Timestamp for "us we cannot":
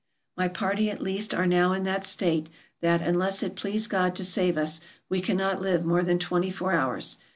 4.57-5.61